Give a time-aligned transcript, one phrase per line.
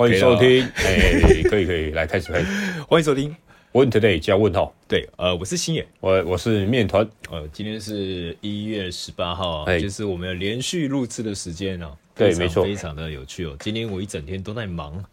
[0.00, 2.46] 欢迎收听，哎，可以可以， 来开始开始，
[2.88, 3.36] 欢迎收听。
[3.72, 15.04] 问 today 加问号，对，呃，我是星野，我我是面团，呃，今天是一月十八号，哎，就是我们要连续录制的时间哦，对，没错，非常的有趣哦，今天我一整天都在忙，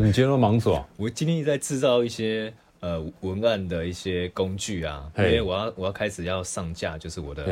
[0.00, 0.88] 你今天都忙什么？
[0.96, 2.50] 我今天一直在制造一些
[2.80, 7.44] 呃文案的一些工具啊，因为我要我要开始要上架，就是我的。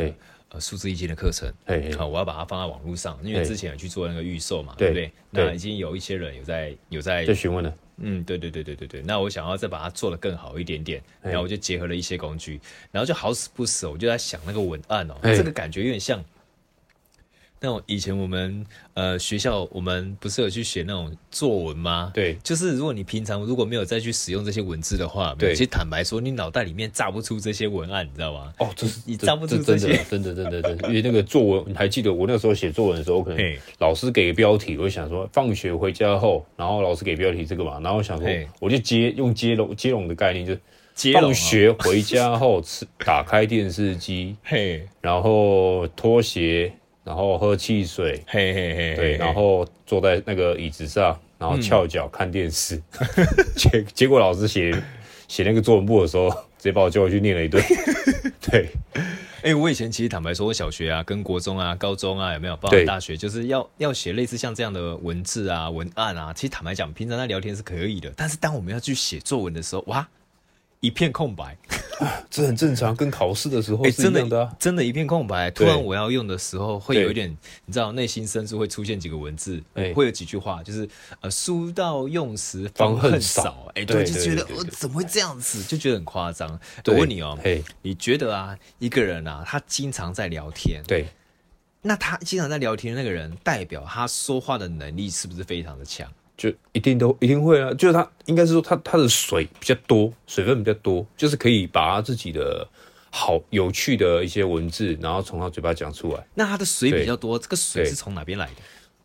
[0.51, 1.53] 呃，数字易经的课程，
[1.99, 5.11] 好，我要把它放在网络上，因为之前有去做那个预售嘛，对不对？
[5.30, 9.03] 那已经有一些人有在有在询问了，嗯，对对对对对对。
[9.03, 12.61] 那我想要再把它做得更好一点点，然后我就结合了一些工具，
[12.93, 16.25] 然后就好死不死，我就在想那个文案哦，这个感觉有点像。
[17.60, 22.12] 那种以前我们呃学校我们不是有去写那种作文吗？
[22.14, 28.52] 对，就是如果你平常如果没有再去使用这些文字的话，对，其实坦白说，你脑袋里面炸不出这些文案，你知道吗？
[28.59, 38.28] 哦，这是你炸不出这些，真的真的真的真的，因为那个作文，你还记得我那时候写作文的时候，可能老师给个标题，我就想说放学回家后，然后老师给标题这个嘛，然后我想说
[38.61, 40.55] 我就接用接龙接龙的概念，就
[41.12, 46.72] 放学回家后吃打开电视机，嘿，然后拖鞋。
[47.07, 52.83] 然后喝汽水，嘿嘿嘿，对，然后坐在那个椅子上，然后翘脚看电视。
[53.55, 54.77] 结、嗯、结果老师写
[55.29, 57.62] 写那个作文簿的时候，直接把我叫回去念了一顿。
[58.51, 66.33] 对，哎、欸，我以前其实坦白说，我小学啊、跟国中啊、高中啊，有没有包括大学，就是要要写类似像这样的文字啊、文案啊。
[66.33, 70.09] 其实坦白讲，平常在聊天是可以的，但是当我们要去写作文的时候，哇！
[70.87, 71.56] 一片空白，
[72.31, 75.51] 这很正常，跟考试的时候是一样的、真的，一片空白。
[75.51, 77.28] 突然我要用的时候，会有一点，
[77.65, 79.61] 你知道，内心深处会出现几个文字，
[79.97, 80.89] 会有几句话，就是
[81.23, 83.67] 呃，书到用时方恨少。
[83.70, 86.48] 哎、欸，对，就觉得我怎么会这样子，就觉得很夸张。
[86.87, 87.37] 我问你哦，
[87.83, 91.06] 你觉得啊，一个人啊，他经常在聊天，对，
[91.83, 96.09] 那他经常在聊天的那个人，代表他说话的能力是不是非常的强？
[96.37, 102.69] 就一定都一定会啊，就是他应该是说他他的水比较多，水分比较多，就是可以把他自己的
[103.11, 106.27] 好有趣的一些文字，然后从他嘴巴讲出来。
[106.34, 108.53] 那他的水比较多，这个水是从哪边来的？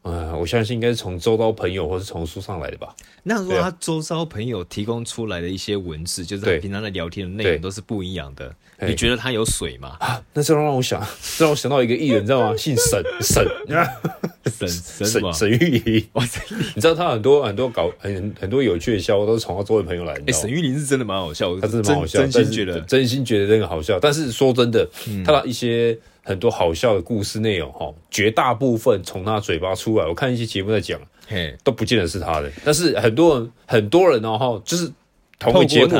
[0.03, 2.95] 呃，我相信应该是从周遭朋友或是从书上来的吧。
[3.21, 9.97] 那如果他周遭朋友提供出来的一些文字，就是他平常在聊天的内容都是不一样的，你觉得他有水吗？
[9.99, 10.99] 啊，那这让我想，
[11.37, 12.57] 这让我想到一个艺人，你知道吗？
[12.57, 13.45] 姓沈沈
[14.45, 16.07] 沈沈沈玉琳。
[16.13, 16.41] 哇塞，
[16.75, 20.23] 你知道他很多很多搞很很多有趣的笑话都是从他周围朋友来的。
[20.27, 23.99] 哎，沈玉琳是真的蛮好笑，他真的蛮好笑，真心觉得真心觉得这个好笑。
[23.99, 24.87] 但是说真的，
[25.25, 25.97] 他的一些。
[26.23, 32.51] 很多好笑的故事内容，哈，绝大部分从他嘴巴出来，我看一些节目在讲，嘿，都不见得是他的。
[32.63, 34.87] 但是很多人，很多人哦，哈，就是
[35.39, 35.97] 同个节目，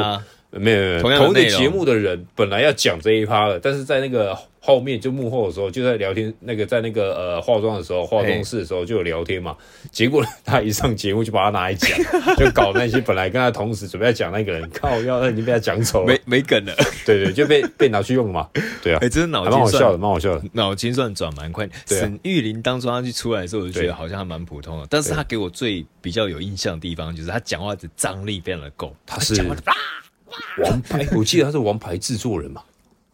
[0.51, 4.37] 没有没有，同一个节目的人本来要讲这一趴的，但是在那个。
[4.63, 9.57] 后面就幕后的时候，就在聊天，那个在那个呃化妆的时候，化妆室的时候就有聊天嘛。
[9.91, 11.89] 结果他一上节目就把他拿来讲，
[12.37, 16.75] 就搞那些本来跟他同时准备要讲那个人，靠要他已经被他讲丑了，没没梗了。
[17.03, 18.47] 对对，就被被拿去用了嘛。
[18.83, 21.67] 对啊，哎、欸，真的脑筋蛮好笑的，蛮好笑的，脑筋算转蛮快。
[21.87, 29.33] 沈玉琳当初他去出来的时候，我就觉得好像还蛮普通的，但是他给我最比较有印象的地方，就是他讲话的张力非常的够，他是
[30.63, 32.61] 王牌，我记得他是王牌制作人嘛。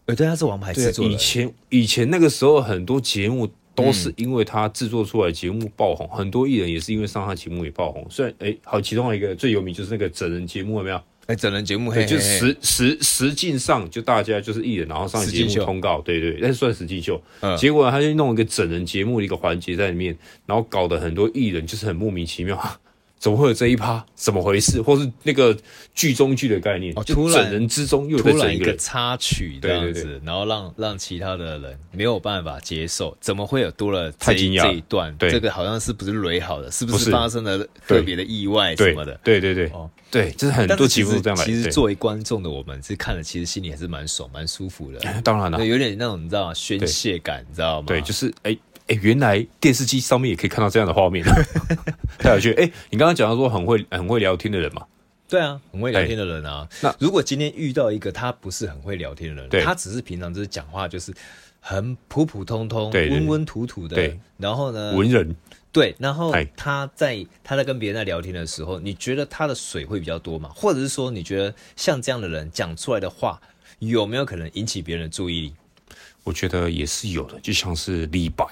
[0.05, 1.13] 呃，对，他是王牌制作人。
[1.13, 8.05] 以前以前那个时候，很多节目都是因为他制作出来节目爆红，很多艺人也是因为上他节目也爆红。
[8.09, 11.01] 虽然，哎，好，其中一个最有名就是那个整人节目，有没有？
[11.25, 17.21] 哎，整人节目，对，就实实实际上就大家就是艺人，然后上节目通告，对对，那算实际秀。
[17.57, 22.57] 结果他就弄一个整人节目的一个环节在里面，然后搞得很多艺人就是很莫名其妙。
[23.19, 24.05] 怎么会有这一趴？
[24.15, 24.81] 怎么回事？
[24.81, 25.57] 或是那个
[25.95, 26.93] 剧中剧的概念？
[26.95, 33.17] 哦，突然整人之中又突然一个插曲这样子，对对对，然后让让其他的人没有办法接受。
[33.19, 35.15] 怎么会有多了这一这一段？
[35.17, 36.71] 对，这个好像是不是雷好的？
[36.71, 39.19] 是不是发生了特别的意外什么的？
[39.23, 41.37] 对对对，哦，对，就是很多其实这样。
[41.37, 44.99] 其实作为观众的我们，是看了，其实心里还是蛮爽、蛮舒服的。
[45.23, 47.87] 当然了，有点那种你知道宣泄感，你知道吗？
[47.87, 48.55] 对，就是哎。
[48.87, 51.25] 哎、欸，原来电视机上面也可以看到这样的画面，
[52.17, 52.53] 太有趣！
[52.53, 54.85] 哎、欸，你刚刚讲到说很会很会聊天的人嘛？
[55.27, 56.65] 对啊，很会聊天的人啊。
[56.81, 61.13] 那如果今天遇到一个他不是很会聊天的人，对他只是平常就是讲话就是
[61.59, 65.35] 很普普通通、温温土土的，然后呢，文人，
[65.73, 70.49] 对，然后他在他在跟别人在聊天的时候，你觉得他的水会比较多吗？
[70.55, 73.41] 或者是说，你觉得像这样的人讲出来的话，
[73.79, 75.53] 有没有可能引起别人的注意力？
[76.23, 78.45] 我觉得也是有的，就像是李白。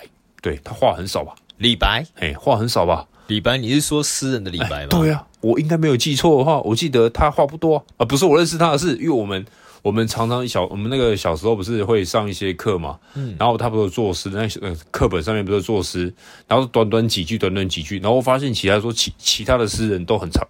[0.45, 1.33] 对，他话很少吧？
[1.57, 3.07] 李白，哎，话很少吧？
[3.25, 4.89] 李白，你是说诗人的李白吗？
[4.91, 9.43] 对啊，我应该没有记错的话，我记得他话不多啊，不是我认识他的是，因为我们
[9.81, 16.13] 我们常常小我们那个小时候不是会上一些课嘛，嗯，然后他不是作诗，那呃课本上面不是作诗，
[16.47, 20.47] 然后短短几句，短短几句，然后我发现其他说其其他的诗人都很长，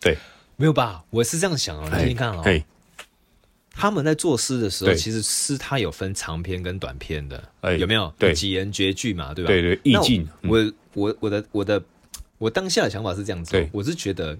[0.00, 0.16] 对，
[0.56, 1.02] 没有吧？
[1.10, 2.64] 我是这样想哦，你听听看哦，嘿，
[3.76, 7.42] 他们在作诗的时候，其实诗它有分长篇跟短篇的，
[7.78, 8.12] 有没有？
[8.18, 9.48] 对，几言绝句嘛，对吧？
[9.48, 10.26] 对对，意境。
[10.42, 11.82] 我我我的我的
[12.38, 14.36] 我当下的想法是这样子，我是觉得。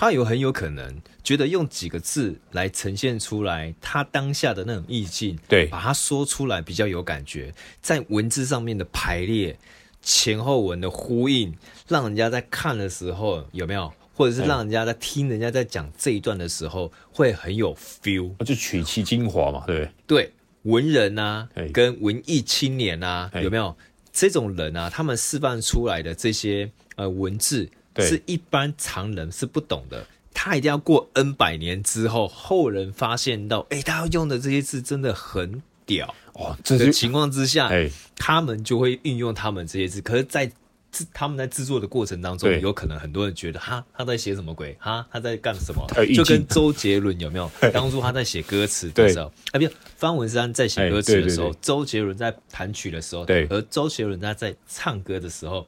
[0.00, 7.52] 他有很有可能觉得用几个字来呈现出来他当下的那种意境，对，把它说出来比较有感觉，
[7.82, 9.58] 在文字上面的排列、
[10.00, 11.52] 前后文的呼应，
[11.88, 20.32] 让人家在看的时候有没有，或者是让人家在听人家在讲这一段的时候会很有 feel，就取其精华嘛，对对，
[20.64, 23.74] 文人啊，跟文艺青年啊，有没有
[24.12, 24.90] 这种人啊？
[24.90, 27.70] 他们示范出来的这些呃文字。
[28.00, 36.56] 是一般常人是不懂的，他一定要过 N 百年之后，后人发现到，哎、欸，他用的这些字真的很屌哦。
[36.62, 40.00] 这个情况之下，欸、他们就会运用他们这些字。
[40.00, 40.48] 可是，在
[40.90, 44.76] 制他们在制作的过程当中，有可能很多人觉得，哈，他在写什么鬼？
[44.80, 45.86] 哈，他在干什么？
[46.14, 47.50] 就跟周杰伦有没有？
[47.72, 55.66] 当初他在写歌词的时候，啊，不，方文山在写歌词的时候，周杰伦在弹曲的时候，对，而周杰伦他在唱歌的时候。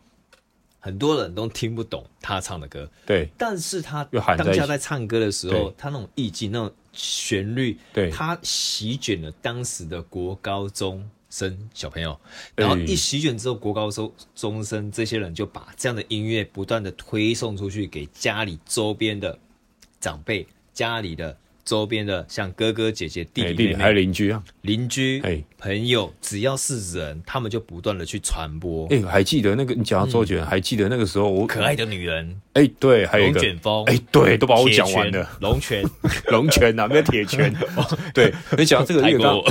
[0.82, 4.02] 很多人都听不懂他唱的歌，对，但是他
[4.38, 12.21] 当下在唱歌的时候，他那种意境、那种旋律，对，他席卷了当时的国高中生小朋友，
[12.55, 19.38] 然后一席卷之后，国高中中生这些人就把这样的音乐不断的推送出去给家里周边的
[19.99, 21.35] 长辈、家里的。
[21.62, 25.23] 周边的像哥哥姐姐、弟弟妹妹，还有邻居啊，邻居、
[25.60, 28.88] 朋友，只要是人，他们就不断的去传播。
[28.88, 32.40] 哎，还记得那个你讲到周杰伦，还记得那个时候我可爱的女人。
[32.54, 33.84] 哎，对，还有一个龙卷风。
[33.84, 35.28] 哎，对，都把我讲完了。
[35.40, 35.84] 龙泉，
[36.28, 37.54] 龙泉哪 没有铁拳？
[38.14, 39.44] 对，你讲到这个，那个我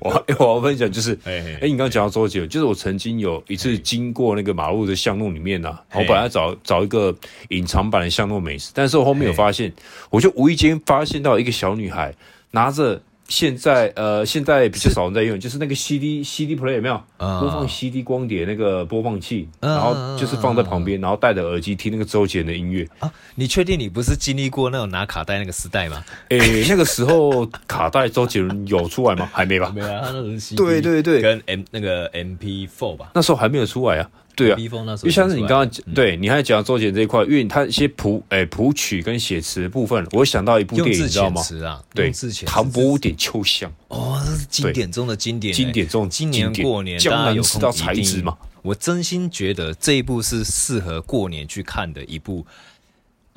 [0.38, 7.14] 我要分享就是，哎，你刚刚讲到周杰伦，就是我曾经有一次经过那个马路的巷弄里面呐，我本来找找一个
[7.48, 9.72] 隐藏版的巷弄美食，但是我后面有发现，
[10.10, 12.14] 我就无意间发现到一个小女孩
[12.50, 23.12] 拿着现在呃现在比较少人在用，就是那个 CD CD player 有没有播放 CD 光碟那个播放器，然后就是放在旁边，然后戴着耳机听那个周杰伦的音乐啊。
[23.34, 26.04] 你确定你不是经历过那种拿卡带那个时代吗？
[26.28, 29.28] 诶，那个时候卡带周杰伦有出来吗？
[29.32, 29.72] 还没吧？
[29.74, 34.08] 没啊，他那是 CD，对对对，跟 M 那个 MP4 吧，那时候还没有出来啊。
[34.36, 34.70] 对啊，因
[35.04, 41.42] 为像是你刚刚讲，对你还讲周杰伦这一块，因为他一些谱诶谱曲跟写词的部分，我想到一部电影，你知道吗？
[41.94, 42.12] 对，
[42.44, 48.36] 唐伯虎点秋香哦，那是经典中的经典，经典中今年过年江南吃到才子嘛。
[48.62, 52.46] 我真心觉得这一部是适合过年去看的一部。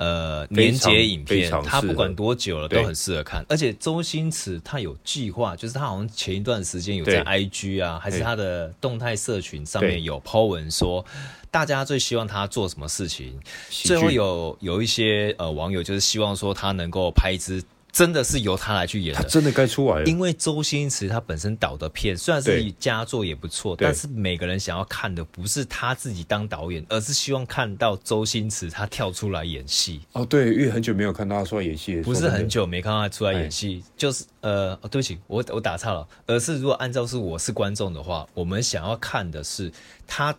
[0.00, 3.44] 呃，年节影片，它不管多久了都很适合看。
[3.50, 11.04] 而且周星驰他有计划，就是他好像前一段时间有在 IG 啊，还是他的动态社群上面有 po 文说，
[11.50, 13.38] 大家最希望他做什么事情。
[13.68, 17.62] 最后有有一些呃网友就是希望说他能够拍一支。
[17.92, 20.04] 真的是由他来去演的，他真的该出来了。
[20.04, 30.00] 因为周星驰他本身导的片虽然是佳作也不错，但是每个人想要看的不是他自己当导演，而是希望看到周星驰他跳出来演戏。
[30.12, 39.70] 哦，对，因为很久没有看到他出来演戏，不是很久没看到他出来演戏，就是呃，哦，对不起，我我打岔了，而是如果按照是我是观众的话，我们想要看的是
[40.06, 40.34] 他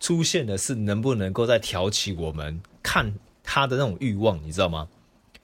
[0.00, 4.86] 出现的是能不能够再挑起我们看他的那种欲望，你知道吗？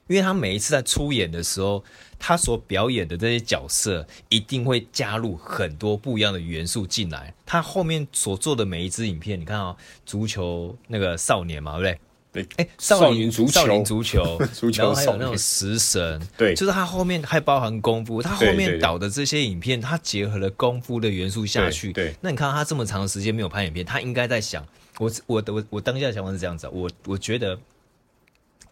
[0.07, 1.83] 因为他每一次在出演的时候，
[2.19, 7.33] 他所表演的这些角色一定会加入很多不一样的元素进来。
[7.45, 11.99] 他后面所做的每一支影片，你看啊、哦，足球那个少年嘛，对不对？
[12.43, 18.21] 对，哎，少年足球，少年足球， 足球，然后还有那种食神，对，就是他后面还包含功夫。
[18.21, 21.91] 他后面导的这些影片，他结合了功夫的元素下去。
[21.93, 24.63] 对，对，那你看他这么长的时间没有拍影片，他应该在想，
[24.99, 27.57] 我我的我我当下的想法是这样子，我我觉得。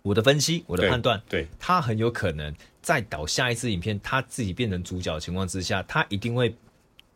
[0.04, 6.54] 我的分析，我的判断，对，他很有可能在导下一次影片，他自己变成主角的情况之下，他一定会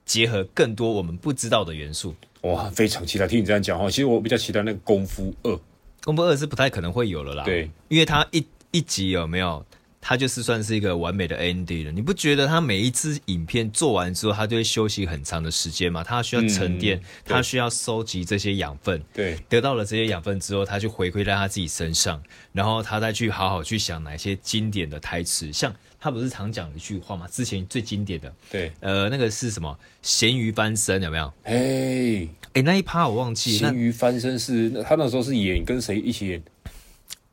[0.06, 2.16] 结合更多我们不知道的元素。
[2.44, 3.90] 哇，非常期待听你这样讲哈。
[3.90, 5.60] 其实我比较期待那个功夫二，
[6.06, 7.44] 功夫二是不太可能会有了啦。
[7.44, 9.66] 对，因为他一一集有没有？
[10.10, 16.02] 他就是算是一个完美的 ending 了，你不觉得他每一支影片做完之后，他就会休息很长的时间吗？
[16.02, 22.24] 他需要沉淀，嗯、他需要收集这些养分，对，得到了这些养分之后，他就回馈在他自己身上，
[22.54, 27.28] 然后他再去好好去想哪些经典的台词，像他不是常讲一句话吗？
[27.30, 29.78] 之前最经典的，对，呃，那个是什么？
[30.02, 31.34] 咸鱼翻身有没有？
[31.44, 33.68] 哎哎，那一趴我忘记了。
[33.72, 36.42] 咸鱼翻身是他那时候是演跟谁一起演？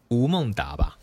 [0.08, 0.98] 吴孟达吧。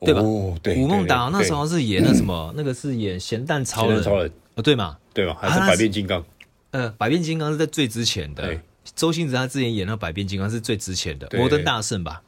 [0.00, 0.20] 对吧？
[0.20, 4.96] 哦对，吴孟达那时候是演那什么， 那个是演咸蛋超人，超人哦，对嘛？
[5.12, 5.36] 对嘛？
[5.40, 6.24] 还是百变金刚？
[6.70, 8.58] 呃，百变金刚是在最之前的。
[8.96, 12.22] 周星驰他之前演那百变金刚是最之前的，摩登大圣吧？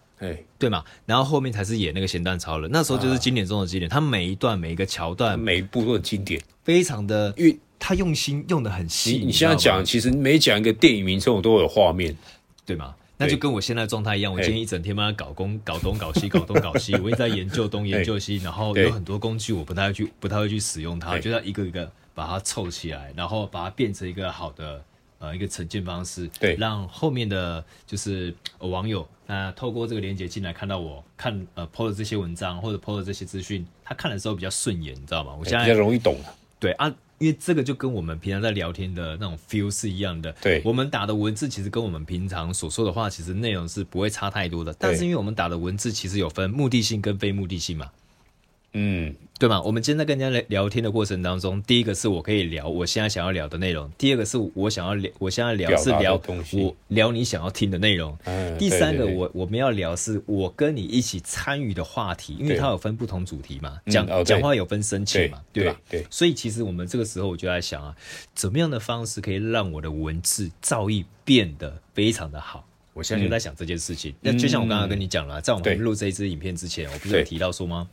[0.59, 0.85] 对嘛？
[1.07, 3.89] 然后后面才是演那个咸蛋超人，那时候就是经典中的经典。
[3.89, 9.23] 他每一段每一个桥段，每一部都很经典，非常的，因为他用心用的很细。
[9.25, 12.17] 你现在讲，其实每讲一个电影名称，我都有画面，
[12.65, 12.95] 对吗？
[13.23, 24.83] 那就跟我现在状态一样，我今天一整天帮他搞工， 搞东搞西，搞东搞西，我一直在研究东研究西，然后有很多工具我不太会去，不太会去使用它，就要一个一个把它凑起来，然后把它变成一个好的
[25.19, 35.35] 呃一个呈现方式，对，让后面的就是网友那透过这个连接进来看到我看呃 PO 的这些文章或者 PO 的这些资讯，他看的时候比较顺眼，你知道吗？
[35.39, 36.17] 我现在比较容易懂，
[36.59, 36.93] 对啊。
[37.23, 44.75] 因为这个就跟我们平常在聊天的那种 feel 是一样的，对，我们打的文字其实跟我们平常所说的话，其实内容是不会差太多的。
[44.77, 47.89] 但是因为我们打的文字其实有分目的性跟非目的性嘛。
[48.75, 49.61] 嗯，对吗？
[49.63, 56.21] 我们今天在跟人家聊天的过程当中，第一个是我可以聊我现在想要聊的内容，第二个是我想要聊，我现在聊是聊
[56.53, 65.81] 我聊你想要听的内容，嗯、第三个我我们要聊是我跟你一起参与的话题，因为它有分不同主题嘛，讲讲、嗯、话有分深浅嘛，对，对吧？
[65.91, 67.95] 对，所以其实我们这个时候我就在想啊，
[68.35, 72.67] 怎么样的方式可以让我的文字造诣变得非常的好？
[72.95, 74.15] 我现在就在想这件事情。
[74.21, 77.89] 那、嗯、就像我刚刚跟你讲了，在我们录这一支影片之前，我不是有提到说吗？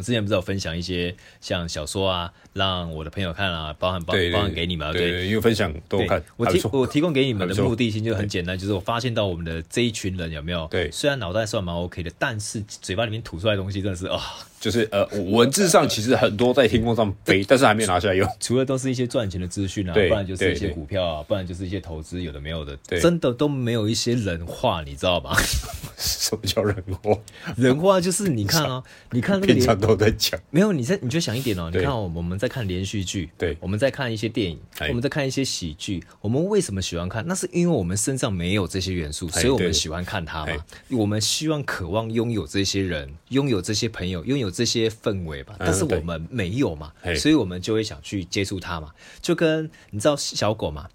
[0.00, 6.22] 我之前不是有分享一些像小说啊，让我的朋友看啊，包含包包含给你们，对，因为分享都看。
[6.38, 10.66] 我提我提供给你们的目的性就很简单，就是我发现到我们的这一群人有没有？
[10.70, 14.16] 对，虽然脑袋算蛮 OK 的，但是嘴巴里面吐出来的东西真的是啊。
[14.16, 14.20] 哦
[14.60, 18.28] 就是呃，文字上其实很多在天空上飞，但是还没拿下来用。
[18.38, 25.34] 除了都是一些赚钱的资讯啊，不然就是一些股票啊，不然就是一些投资，有的没有的，真的都没有一些人话，你知道吧？
[25.96, 27.18] 什么叫人话？
[27.56, 37.26] 人话就是你看啊，你看那个平常都在讲，没有你在你就想一点哦，你看我们在看连续剧，对，我们在看一些电影，我们在看一些喜剧，我们为什么喜欢看？
[37.26, 40.52] 那是因为我们身上没有这些元素，所以我们喜欢看它嘛。
[40.90, 45.54] 我们希望渴望拥有这些人，拥有这些朋友，拥有这些氛围吧。
[45.58, 48.90] 但是我们没有嘛，所以我们就会想去接触它嘛。
[49.20, 50.88] 就跟你知道小狗嘛，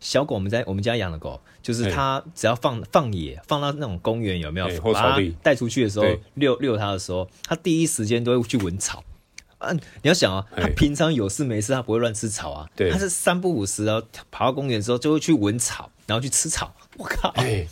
[0.00, 4.66] 小狗我们在我们家养的狗，就是它只要放放野，放到那种公园有没有？
[4.92, 9.02] 把它带出去的时候，遛遛它的时候，它第一时间都会去闻草。
[9.56, 12.68] 啊，你要想啊，它平常有事没事，它不会乱吃草啊。
[12.76, 16.74] 对它是三不五时，然后跑到公园的时候就会去闻草，然后去吃草。
[16.98, 17.66] 我靠，哎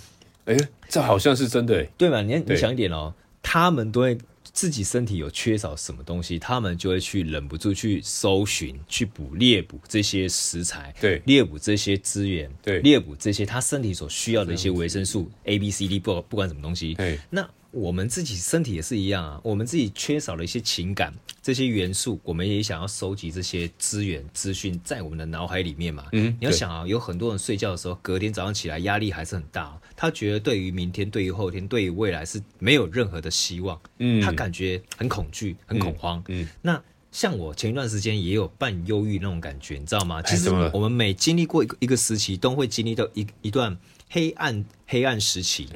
[0.47, 0.57] 哎，
[0.89, 2.23] 这好像是真的，对嘛？
[2.23, 3.13] 你你想一点哦，
[3.43, 4.17] 他们都会。
[4.53, 17.49] 自己身体有缺少什么东西，他们就会去忍不住去搜寻、去捕猎捕这些食材，对，猎捕这些资源，对，猎捕这些他身体所需要的一些维生素 A、B、C、D，不不管什么东西，对，那。
[17.73, 26.05] 我们自己身体也是一样啊，我们自己缺少了一些情感，这些元素，我们也想要收集这些资源资讯在我们的脑海里面嘛。
[26.13, 33.81] 嗯，你要想啊，有很多人睡觉的时候，隔天早上起来压力还是很大，他觉得对于明天、对于后天、对于未来是没有任何的希望。
[33.99, 36.21] 嗯，他感觉很恐惧、很恐慌。
[36.27, 36.83] 嗯，嗯，那
[37.13, 40.21] 像我前一段时间也有半忧郁那种感觉，你知道吗？
[40.21, 43.79] 其实我们每经历过一个一个时期，都会经历到一一段
[44.11, 45.69] 黑暗黑暗时期。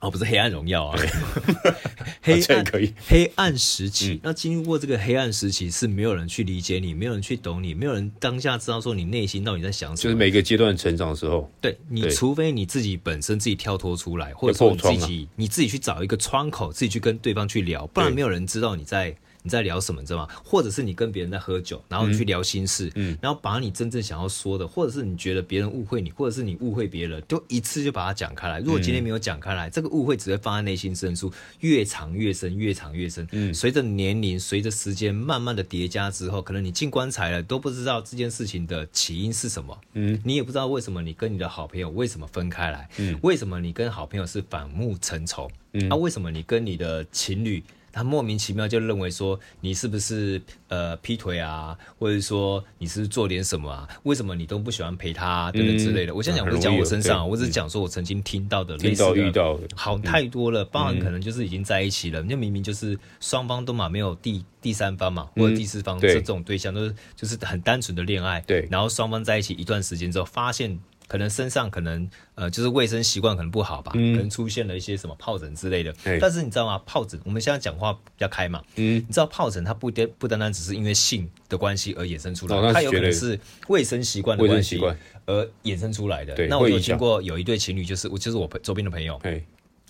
[0.00, 0.98] 哦，不是黑暗荣耀啊，
[2.22, 4.14] 黑暗可以，黑暗时期。
[4.14, 10.02] 嗯、那经历过这个黑暗时期，是没有人去理解你，没有人去懂你，没有人当下知道说你内心到底在想什么。
[10.04, 19.14] 就是每个阶段成长的时候，对，你除非你自己本身自己跳脱出来，或者说你自己、啊、你自己去找一个窗口，自己去跟对方去聊，不然没有人知道你在。
[19.42, 20.28] 你在聊什么，你知道吗？
[20.44, 28.60] 或者是你跟别人在喝酒，然后你去聊心事，嗯，嗯，然后把你真正想要说的，或者是你觉得别人误会你，或者是你误会别人，就一次就把它讲开来。
[28.60, 33.26] 如果今天没有讲开来，嗯、这个误会只会放在内心深处，越藏越深，越藏越深。
[33.32, 39.78] 嗯，随着年龄，随着时间慢慢的叠加之后，可能你进棺材了，都不知道这件事情的起因是什么。
[39.94, 42.88] 嗯，你也不知道为什么你跟你的好朋友为什么分开来。
[42.98, 45.50] 嗯，为什么你跟好朋友是反目成仇？
[45.72, 47.62] 嗯，啊，为什么你跟你的情侣？
[47.92, 53.88] 他莫名其妙就认为说你是不是呃劈腿啊，或者说你是，是做点什么啊？
[54.02, 56.12] 为什么你都不喜欢陪他啊，等等之类的？
[56.12, 60.64] 嗯、我现在讲不是讲我身上，我只是讲说我曾经听到的类似的，遇到好太多了。
[60.64, 68.40] 包含可能就是已经在一起了，那、嗯、明明就是双方都嘛没有第第三方嘛，或者第四方是这种对象，都是就是很单纯的恋爱。
[68.42, 70.78] 对，然后双方在一起一段时间之后，发现。
[71.10, 75.92] 可能身上可能呃就是卫生习惯可能不好吧，嗯、可能出现了一些什么疱疹之类的。
[76.04, 76.80] 欸、但是你知道吗？
[76.86, 83.36] 疱疹，我们现在讲话比较开嘛，嗯，你知道疱疹它不单不单单只是因为性的关系而衍生出来，哦、它有可能是
[83.66, 84.80] 卫生习惯的关系
[85.26, 86.46] 而衍生出来的。
[86.46, 89.20] 那我有听过有一对情侣，就是我就是我周边的朋友，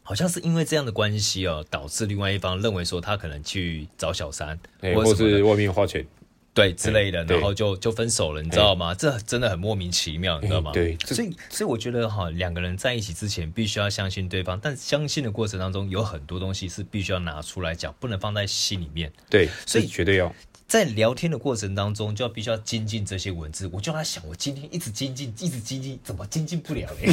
[0.02, 4.58] 好像是因为这样的关系哦，导致另外一方认为说他可能去找小三，
[4.94, 6.06] 或者是外面花钱。
[6.52, 8.94] 对之类的，然后就就分手了，你知道吗？
[8.94, 10.72] 这真的很莫名其妙，你知道吗？
[10.72, 19.12] 对，所以所以我觉得哈，两个人在一起之前必须要相信对方，但相信的过程当中有很多东西是必须要拿出来讲，不能放在心里面。
[19.28, 20.34] 对，所以绝对要。
[20.70, 23.68] 在聊天的过程当中，就要必须要精进这些文字。
[23.72, 27.12] 我就在想，我今天一直精进，一直精进，怎么精进不了嘞？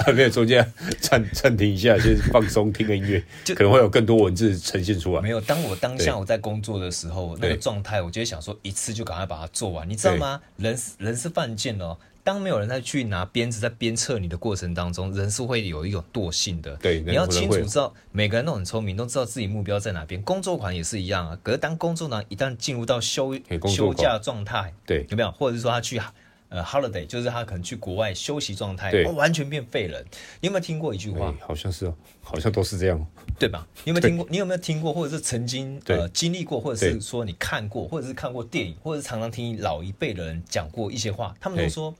[0.00, 5.22] 还 没有中间暂暂停一下，先放松听个音乐， 就可能会有更多文字呈现出来。
[5.22, 10.40] 没有，当我当下我在工作的时候，那个状态，我就会想说，一次就赶快把它做完，你知道吗？
[10.56, 11.96] 人人是犯贱哦。
[12.24, 16.74] 当没有人再去拿鞭子在鞭策你的过程当中，人是会有一种惰性的。
[16.76, 20.20] 对，你要清楚知道，每个人都很聪明，都知道自己目标在哪边。
[20.22, 21.38] 工作狂也是一样啊。
[21.42, 23.38] 可是当工作狂，一旦进入到休
[23.68, 25.30] 休假状态，对，有没有？
[25.32, 26.00] 或者是说他去
[26.48, 30.02] 呃 holiday，就是他可能去国外休息状态，对，完全变废人。
[30.40, 31.34] 你有没有听过一句话？
[31.42, 33.06] 好像是哦，好像都是这样，
[33.38, 33.68] 对吧？
[33.84, 34.26] 你有没有听过？
[34.30, 41.94] 你有没有听过，或者是曾经呃经历过，或者是说你看过，或者是看过电影，或者是常常听老一辈的人讲过一些话，他们都说。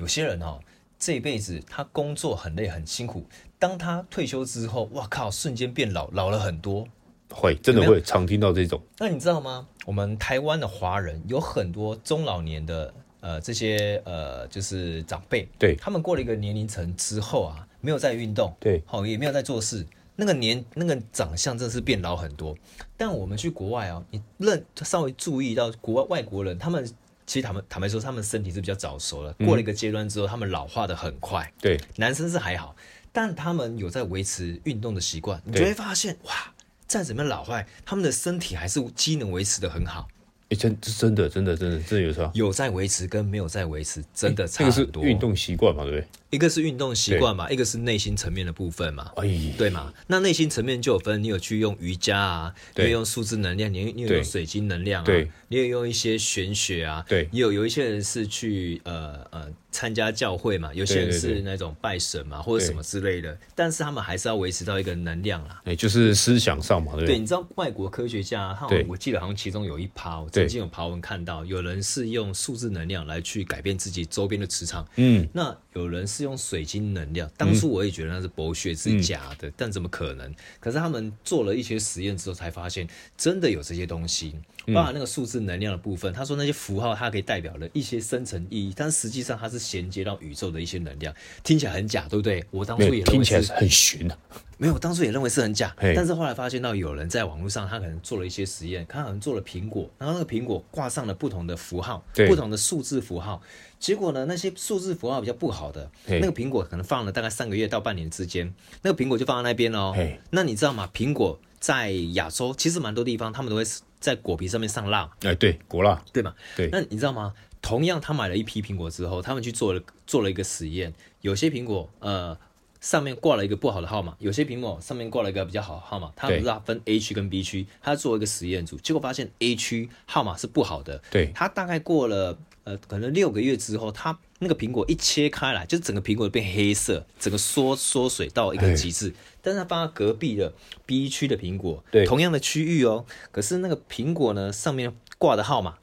[0.00, 0.58] 有些人哦，
[0.98, 3.22] 这一辈子他工作很累很辛苦，
[3.58, 6.88] 当他退休之后，哇靠，瞬间变老，老了很多。
[7.30, 8.80] 会，真的会常听到这种。
[8.98, 9.68] 那你知道吗？
[9.84, 22.56] 我们台湾的华人有很多中老年的呃这些呃就是长辈，对，他们过了一个年龄层之后啊，没有在运动，对，好也没有在做事，那个年那个长相真的是变老很多。
[22.96, 26.90] 但我们去国外啊，你认稍微注意到国外外国人他们。
[27.30, 29.32] 其实他们坦白说，他们身体是比较早熟了。
[29.34, 31.48] 过了一个阶段之后，他们老化的很快。
[31.60, 32.74] 对，男生是还好，
[33.12, 36.52] 但他们有在维持运动的习惯，你就会发现哇，
[36.88, 40.08] 再怎么样老坏，他们的身体还是机能维持的很好。
[40.48, 45.04] 哎，真真的真的真的真的有差，有在维持跟没有在维持，真的差很多。
[45.04, 46.08] 运动习惯嘛，对不对？
[46.30, 49.10] 一个是运动习惯嘛，一个是内心层面的部分嘛，
[49.58, 49.92] 对嘛？
[50.06, 55.12] 那内心层面就有分，你有去用瑜伽啊，你有用数字能量，你你有用水晶能量啊，
[55.48, 67.06] 你有用一些玄学啊，对，你有有一些人是去呃呃参加教会嘛，有些人是那种拜神嘛或者什么之类的，但是他们还是要维持到一个能量啦，哎，就是思想上嘛，对。
[67.06, 77.10] 对，你知道外国科学家，他我记得好像其中有一趴，我曾经有爬文看到，有人是用数字能量来去改变自己周边的磁场，嗯，那有人是用水晶能。
[77.12, 80.32] 量，当初我也觉得那是博学，是假的，嗯、但怎么可能？
[80.60, 84.36] 可是他们做了一些实验之后，才发现真的有这些东西，
[84.72, 86.12] 包含那个数字能量的部分。
[86.12, 92.44] 他说那些符号，它可以代表了一些深层意义，但实际上它是衔接到宇宙的一些能量，听起来很假，对不对？
[92.50, 94.18] 我当初也听起来是很玄啊。
[94.60, 103.40] 没有，当初也认为是很假，但是后来发现到有人在网络上，他可能做了一些实验，他可能做了苹果，然后那个苹果挂上了不同的符号，不同的数字符号，
[103.78, 109.94] 结果呢，那些数字符号比较不好的，那个苹果可能放了大概三个月到半年之间，那个苹果就放在那边哦。
[110.28, 110.90] 那你知道吗？
[110.92, 113.64] 苹果在亚洲其实蛮多地方，他们都会
[113.98, 116.34] 在果皮上面上蜡，哎，对，果蜡，对吗？
[116.54, 116.68] 对。
[116.70, 117.32] 那你知道吗？
[117.62, 120.92] 同样，他买了一批苹果之后，他们去做了做了一个实验，
[121.22, 122.36] 有些苹果，呃。
[122.80, 131.02] 上面挂了一个不好的号码，有些苹果上面挂了一个比较好的号码，它不是它分 A 区跟 B 区，他做一个实验组，结果发现 A 区号码是不好的。
[131.10, 139.12] 对，它大概过了呃可能六个月之后，它那个苹果一切开来，就整个苹果变黑色，整个缩缩水到一个极致。
[139.42, 140.54] 但是它放在隔壁的
[140.86, 145.76] B 区的苹果，对，同样的区域哦，可是那个苹果呢上面挂的号码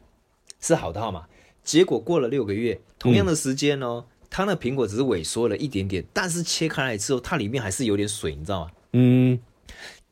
[0.60, 1.28] 是好的号码，
[1.64, 4.06] 结果过了六个月，同样的时间哦。
[4.08, 8.72] 嗯它那苹果只是萎缩了一点点，但是切开来之后，它里面还是有点水，你知道吗？
[8.94, 9.40] 嗯，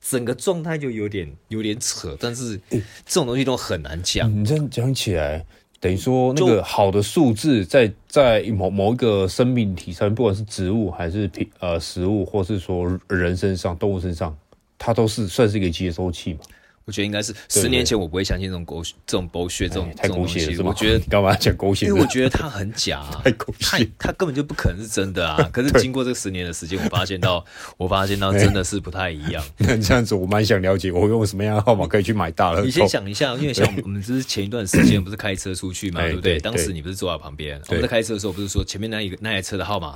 [0.01, 2.79] 整个状态就有点有点扯，但是这
[3.13, 4.31] 种东西都很难讲。
[4.33, 5.45] 你这样讲起来，
[5.79, 14.35] 等于说那个好的数字在在某某一个生命体上，不管是植物还是品呃食物，或是说人身上、动物身上，
[14.77, 16.39] 它都是算是一个接收器嘛。
[16.85, 20.63] 我觉得应该是十年前，我不会相信这种狗血、这种狗血、这种太狗血了。
[20.63, 21.87] 我觉得 干嘛讲狗血？
[21.87, 25.41] 因为我觉得它很假， 太狗血，它根本就不可能是真的啊！
[25.51, 27.43] 可是经过这十年的时间，我发现到，
[27.77, 29.43] 我发现到真的是不太一样。
[29.57, 32.65] 那这样子，我蛮想了解，我用什么样的号码可以去买大乐透？
[32.65, 36.39] 你先想一下，因为像我们只是前一段时间不是开车出去嘛，对不对？
[36.39, 39.95] 当时你不是坐在旁边，我们在开车的时候不是说前面那一个那台车的号码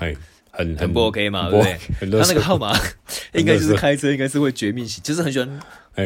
[0.51, 2.19] 很很不 OK 嘛，对不对？
[2.19, 2.75] 他那个号码
[3.33, 5.59] 应该就是开车应该是会绝命型，就是很喜欢。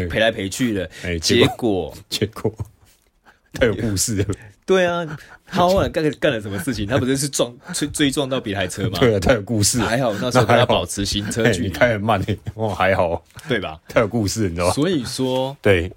[0.10, 2.53] 赔来赔去的，结果结果
[3.53, 4.25] 他有故事。
[4.65, 5.06] 对啊，
[5.45, 6.88] 他后来 干干了什么事情？
[6.88, 8.97] 他不是是撞 追追撞到别台车吗？
[8.99, 9.79] 对啊，他有故事。
[9.79, 12.39] 还好那时候他保持行车距离，你开很慢诶。
[12.56, 13.79] 哦，还好，对吧？
[13.89, 14.73] 他有故事，你知道吗？
[14.73, 15.91] 所以说，对，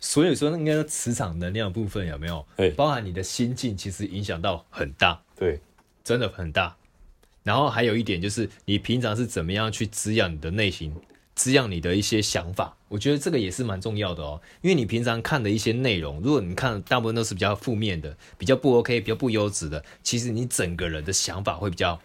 [0.00, 2.44] 所以说那应该说磁场能量部分有没有？
[2.74, 5.20] 包含你的心境，其实影响到很大。
[5.36, 5.60] 对，
[6.02, 6.74] 真的很大。
[7.42, 10.94] 然后还有一点就是，你平常是怎么样去滋养你的内心，
[11.34, 12.76] 滋养你的一些想法？
[12.88, 14.40] 我觉得这个也是蛮重要的哦。
[14.60, 22.00] 因为你平常看的一些内容，如果你看大部分都是比较负面的、比较不 OK、比较不优质的，其实你整个人的想法会比较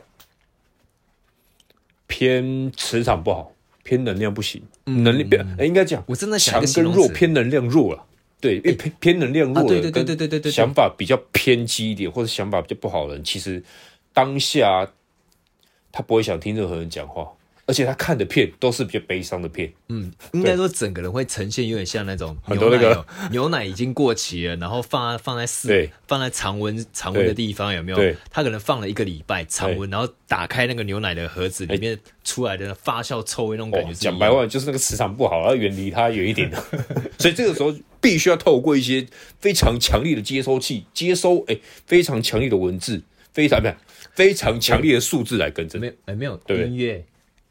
[2.07, 3.51] 偏磁场不好，
[3.83, 8.05] 偏能量不行，嗯、能力变，哎，应该讲，我真的强跟弱，偏能量弱了。
[8.39, 13.63] 对，因为偏偏能量弱了，对对对对对对对，想法比较偏激一点，或者想法比较不好的人，其实
[14.13, 14.89] 当下。
[15.89, 17.27] 他不会想听任何人讲话，
[17.67, 19.71] 而且他看的片都是比较悲伤的片。
[19.89, 28.15] 嗯，应该说整个人会呈现有点像那种很多那个牛奶 已经过期了，然后放放在室放在常温常温的地方，有没有？
[28.31, 33.93] 他可能放了一个礼拜常温，然后打开那个牛奶的盒子，里面出来的发酵臭味那种感觉。
[33.93, 36.63] 讲白话就是那个磁场不好，要远离它远一点的。
[37.19, 39.05] 所以这个时候必须要透过一些
[39.39, 43.01] 非常强力的接收器接收，哎，非常强力的文字，
[43.33, 43.69] 非常不
[44.13, 47.03] 非常强烈的数字来跟着，没有，没有音乐，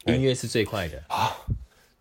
[0.07, 1.35] 音乐是最快的啊！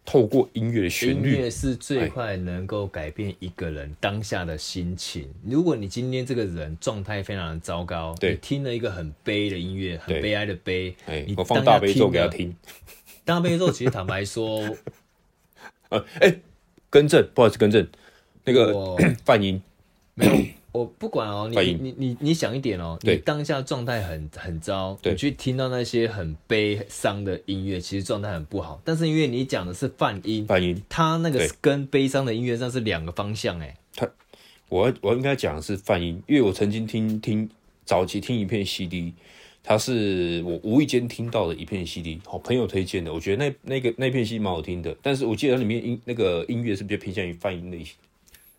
[0.05, 5.29] 透过音乐的旋律，音乐是最快能够改变一个人当下的心情。
[5.45, 10.95] 如果你今天这个人状态非常的糟糕，对，你听了一个很悲的音乐，很悲哀的悲，
[11.27, 12.55] 你我放大悲咒给他听。
[13.25, 14.77] 大悲咒其实坦白说，
[15.91, 16.39] 呃，哎，
[16.89, 17.85] 更正，不好意思，更正，
[18.45, 19.61] 那个泛 音
[20.15, 20.33] 没有。
[20.77, 28.79] 我不管哦，你你你你想一点哦，你当下状态很很糟，你去听到那些很悲伤的音乐，其实状态很不好。
[28.85, 33.75] 但是因为你讲的是泛音，泛音，它那个跟悲伤的音乐上是两个方向哎。
[33.95, 34.07] 他，
[34.69, 37.49] 我我应该讲的是泛音，因为我曾经听听
[37.87, 39.15] 早期听一片 CD，
[39.63, 47.95] 它是我无意间听到的一片 CD，好朋友推荐的，我觉得那那个那片 CD 蛮好听的，但是我记得它里面音那个音乐是比较偏向于泛音类型。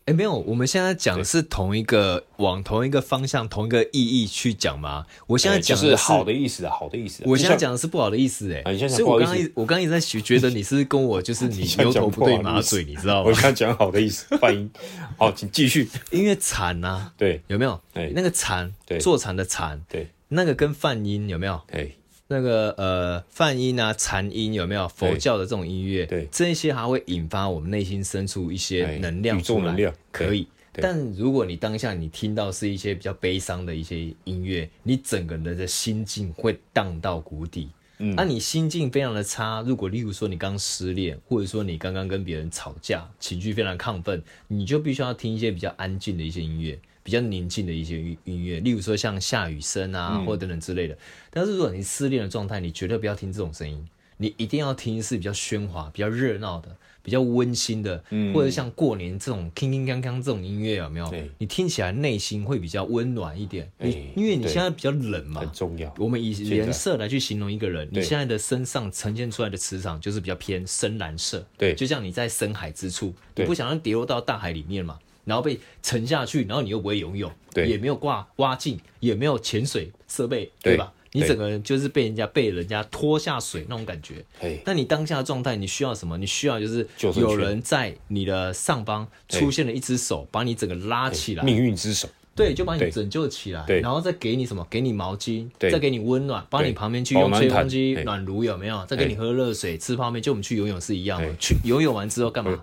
[0.08, 5.06] 哎，没有，我们现在讲的是同一个往同一个方向、同一个意义去讲吗？
[5.28, 7.24] 我现在讲的是好的意思啊，好的意思。
[7.26, 13.28] 我现在讲的是不好的意思，哎，所以我刚刚我刚刚一直在学，觉得你是跟我就是你 牛头不对马嘴，你知道吗？
[13.28, 14.72] 我现在讲好的意思，泛音。
[15.18, 15.90] 好，请继续。
[16.12, 17.78] 音乐惨呐，对，有没有？
[17.94, 21.60] 对，那个禅，坐禅的禅，对，那个跟泛音有没有？
[21.70, 21.98] 对。
[22.28, 26.06] 那个呃，梵音啊，禅音有没有佛教的这种音乐？
[26.06, 30.48] 对，这些还会引发我们内心深处一些能量出来，宇宙能量可以。
[30.80, 37.70] 但如果你当下你听到是一些比较悲伤的一些音乐，你整个人的心境会荡到谷底。
[38.00, 39.64] 嗯，那、啊、你心境非常的差。
[39.66, 46.78] 如果例如说你刚失恋，或者说你刚刚跟别人吵架，情绪非常亢奋，你就必须要听一些比较安静的一些音乐。
[47.08, 50.98] 比较宁静的一些音乐，例如说像下雨声啊，或等等之类的。
[51.30, 61.10] 但是如果你失恋的状态，你绝对不要听这种声音，你一定要听是比较喧哗、比较热闹的、比较温馨的，或者像过年这种铿铿锵锵这种音乐有没有？
[61.38, 63.72] 你听起来内心会比较温暖一点。
[63.78, 65.96] 你因为你现在比较冷嘛，很重要。
[65.98, 71.48] 我们以颜色来去形容一个人，你现在的身上呈现出来的磁场就是比较偏深蓝色。
[71.58, 75.00] 对，就像你在深海之处，你不想让跌落到大海里面嘛。
[75.28, 80.92] 然后被沉下去，然后你又不会游泳，对，也没有挂蛙镜，也没有潜水设备，对，对吧？
[81.14, 84.24] 你整个人就是被人家被人家拖下水那种感觉。
[84.66, 86.18] 那你当下的状态，你需要什么？
[86.18, 94.68] 你需要就是有人在你的上方出现了一只手，把你整个拉起来，命运之手，对，就把你拯救起来，然后再给你什么？
[94.70, 98.86] 给你毛巾，再给你温暖，帮你旁边去用吹风机暖炉有没有？
[98.86, 101.36] 再给你喝热水，吃泡面，就我们去游泳是一样的。
[101.38, 102.62] 去游泳完之后干嘛？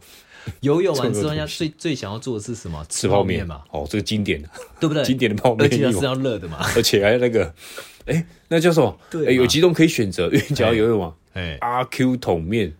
[0.60, 2.84] 游泳完之后，人家最最想要做的是什么？
[2.88, 3.62] 吃泡面嘛。
[3.70, 4.48] 哦，这个经典的，
[4.80, 5.02] 对不对？
[5.04, 6.58] 经典的泡面，而且是要热的嘛。
[6.76, 7.52] 而且还有那个，
[8.06, 8.96] 哎，那叫什么？
[9.10, 11.14] 对，有几种可以选择，因为只要游泳嘛。
[11.32, 12.72] 哎，阿 Q 桶面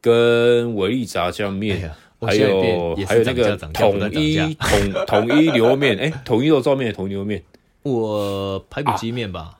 [0.00, 7.42] 跟维力炸酱面，还有还有那个统一统统一牛肉面，哎，统一肉燥面，统一牛肉面。
[7.82, 9.59] 我排骨鸡面吧。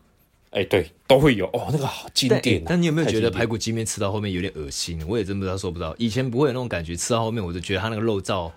[0.51, 2.63] 哎，对，都会有哦，那个好经典。
[2.67, 5.01] 但你有没有觉得排骨鸡面吃到后面有点恶心？
[5.07, 5.95] 我也真不知道，说不知道。
[5.97, 8.51] 以前不会有那种感觉，吃到后面我就觉得它那个肉燥。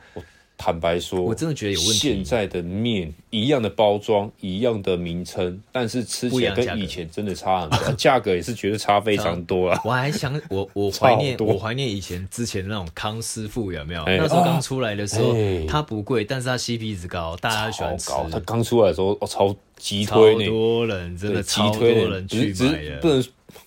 [0.64, 1.94] 坦白说，我真的觉得有问题。
[1.98, 9.82] 现在的面一样的包装，一样的名称，但是吃起来跟以前真的差很多， 价格也是觉得差非常多啊。
[9.84, 14.06] 我还想，我我怀念， 我怀念以前之前那种康师傅有没有？
[14.06, 15.36] 那时候刚出来的时候，
[15.68, 18.10] 它不贵，但是它 CP 值高，大家喜欢吃。
[18.32, 23.22] 它刚出来的时候，我超急推，超多人真的超多人去买的，不能。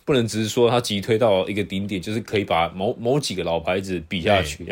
[0.05, 4.66] 不能只是说它急推到一个顶点，就是可以把某某几个老牌子比下去。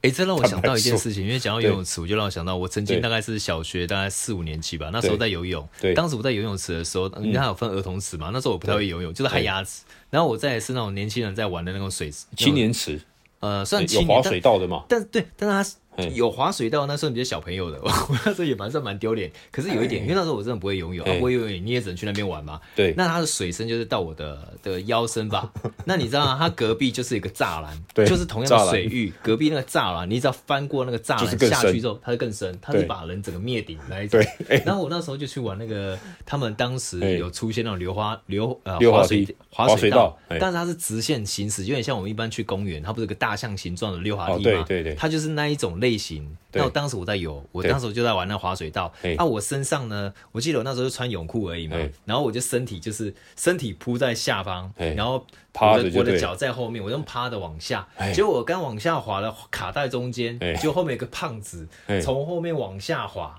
[0.00, 5.66] 哎，这让我想到 一件事情，因为讲到游泳池，我就让我想到我曾经大概是小学大概四五年级吧，那时候在游泳。
[5.80, 8.30] 对，当时我在游泳池的时候，你看有分儿童池嘛？
[8.32, 9.82] 那时候我不太会游泳，就是旱鸭池。
[10.10, 13.00] 然后我在是那种年轻人在玩的那种水池，青年池。
[13.40, 14.84] 呃，算有滑水道的嘛？
[14.88, 15.78] 但对，但是它
[16.14, 17.90] 有滑水道，那时候你是小朋友的， 我
[18.24, 19.30] 那时候也蛮算蛮丢脸。
[19.50, 22.60] 可是有一点，因为那时候我真的不会游泳，啊不会游泳，你也只能去那边玩嘛。
[22.74, 22.94] 对。
[22.96, 25.52] 那它的水深就是到我的的腰身吧？
[25.84, 26.36] 那你知道吗？
[26.38, 34.20] 它隔壁就是一个栅栏，就是同样的水域，隔壁那个栅栏，你只要翻过那个栅栏下去之后，它就更深，它是把人整个灭顶那一种。
[34.48, 34.62] 对。
[34.64, 44.64] 然后我那时候就去玩那个，他们当时有出现那种流花流呃滑水滑水道，但是它是直线行驶，有点像我们一般去公园，它不是个大象形状的溜滑梯吗？
[44.66, 44.94] 对对对。
[44.94, 46.34] 它就是那一种类型。
[46.52, 48.92] 那我当时我在游，我当时就在玩那滑水道。
[49.18, 50.12] 啊我身上呢？
[50.32, 51.76] 我记得我那时候就穿泳裤而已嘛。
[52.04, 55.26] 然后我就身体就是身体扑在下方，然后
[55.60, 57.86] 我的我的脚在后面，我用趴的往下。
[58.14, 60.38] 结果我刚往下滑了，卡在中间。
[60.56, 61.66] 结果后面有个胖子
[62.02, 63.38] 从后面往下滑。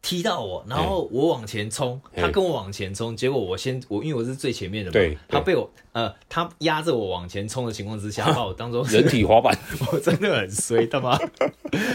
[0.00, 9.56] 踢到我，然后我往前冲，他跟我往前冲，结果我先我因为我是最前面的嘛，他被我呃他压着我往前冲的情况之下，把我当做人体滑板，
[9.92, 11.18] 我真的很衰，他妈，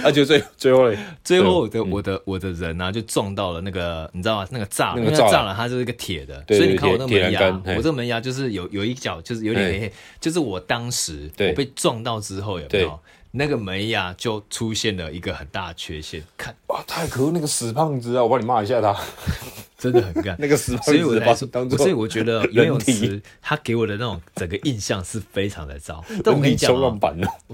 [0.04, 0.92] 而且最最后
[1.24, 4.48] 最后的我的我的人呢就撞到了那个你知道吗？
[4.52, 13.00] 那个栅栏，那个栅栏它就是一个铁的，所以你看我那个门牙，我这个门牙就是有有一角就是有点黑，就是我当时我被撞到之后有没有？
[13.36, 17.32] 那个门牙就出现了一个很大的缺陷，看哇，太可恶！
[17.32, 19.00] 那个死胖子啊，我帮你骂一下他，
[19.78, 20.36] 真的很干。
[20.40, 26.04] 那个死胖子，所以我来说，所以我觉得游泳池他给我的那种整个印象是非常的糟。
[26.26, 26.98] 但我跟你讲哦，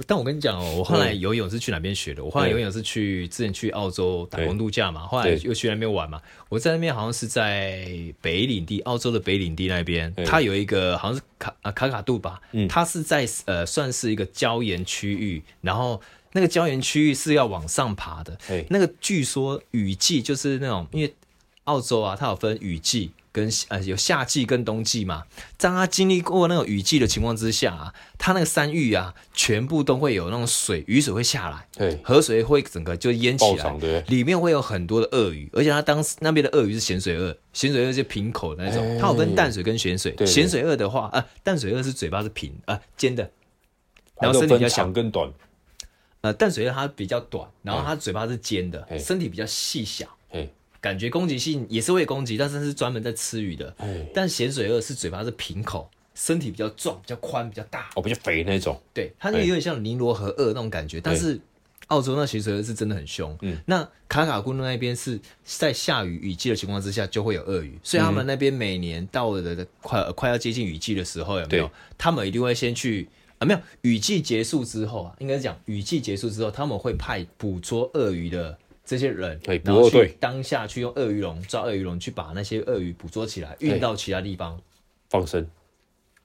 [0.07, 2.23] 但我跟你讲哦，我后来游泳是去哪边学的？
[2.23, 6.21] 我后来游泳是去之前去澳洲打工度假嘛，后来又去那边玩嘛。
[6.47, 7.85] 我在那边好像是在
[8.21, 15.43] 北领地，澳洲的北领地那边，它有一个好像是卡啊卡卡杜吧，它是在呃算是一个礁岩区域。
[15.59, 16.01] 然后
[16.33, 18.65] 那个礁岩区域是要往上爬的，嘿。
[18.69, 21.13] 那个据说雨季就是那种，因为
[21.65, 25.23] 澳洲啊，它有分雨季跟呃有夏季跟冬季嘛。
[25.57, 43.29] 当它经历过那种雨季的情况之下啊，它那个山域啊，全部都会有那种水，雨水会下来，对河水会整个就淹起来，里面会有很多的鳄鱼，而且它当时那边的鳄鱼是咸水鳄，咸水鳄是平口的那种，它有分淡水跟咸水，咸水鳄的话，啊、呃，淡水鳄是嘴巴是平啊、呃、尖的，
[44.19, 45.31] 然后身体比较长跟短。
[46.21, 50.51] 呃，淡水鳄它比较短，然后它嘴巴是尖的，嘿身体比较细小，嘿
[50.81, 53.73] 感觉攻击性也是会攻击，但是是专门在吃鱼的。
[53.77, 58.81] 嘿但咸水鳄是嘴巴是平口，身体比较壮、比较宽、比较大，哦，比较肥那种。
[58.93, 61.39] 对，它那有点像尼罗河鳄那种感觉，嘿但是
[61.87, 63.37] 澳洲那咸水鳄是真的很凶。
[63.41, 71.71] 嗯，那卡卡库那边是在下雨雨季的情况之下就会有鳄鱼，所以他们那边每年到了的快快要接近雨季的时候，有没有？
[71.97, 73.07] 他们一定会先去。
[73.39, 84.61] 啊，没有，雨季结束之后啊，应该是讲雨季结束之后，他们会派捕捉鳄鱼的这些人，对，然后去当下去用鳄鱼笼抓鳄鱼笼，去把那些鳄鱼捕捉起来，运到其他地方
[85.09, 85.47] 放生，